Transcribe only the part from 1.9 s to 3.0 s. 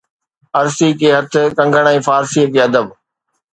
۽ فارسيءَ کي ادب